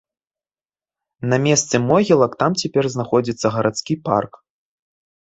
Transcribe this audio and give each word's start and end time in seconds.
На 1.33 1.37
месцы 1.45 1.75
могілак 1.91 2.31
там 2.41 2.51
цяпер 2.65 2.91
знаходзіцца 2.97 3.47
гарадскі 3.61 4.03
парк. 4.11 4.33